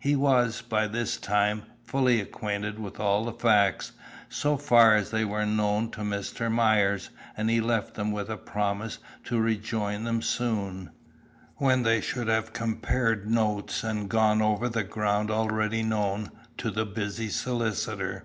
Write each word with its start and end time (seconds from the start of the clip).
He 0.00 0.16
was, 0.16 0.62
by 0.62 0.88
this 0.88 1.16
time, 1.16 1.62
fully 1.84 2.20
acquainted 2.20 2.80
with 2.80 2.98
all 2.98 3.24
the 3.24 3.32
facts, 3.32 3.92
so 4.28 4.56
far 4.56 4.96
as 4.96 5.12
they 5.12 5.24
were 5.24 5.46
known 5.46 5.92
to 5.92 6.00
Mr. 6.00 6.50
Myers, 6.50 7.10
and 7.36 7.48
he 7.48 7.60
left 7.60 7.94
them 7.94 8.10
with 8.10 8.28
a 8.28 8.36
promise 8.36 8.98
to 9.26 9.38
rejoin 9.38 10.02
them 10.02 10.22
soon, 10.22 10.90
when 11.58 11.84
they 11.84 12.00
should 12.00 12.26
have 12.26 12.52
compared 12.52 13.30
notes 13.30 13.84
and 13.84 14.10
gone 14.10 14.42
over 14.42 14.68
the 14.68 14.82
ground 14.82 15.30
already 15.30 15.84
known 15.84 16.32
to 16.56 16.72
the 16.72 16.84
busy 16.84 17.28
solicitor. 17.28 18.24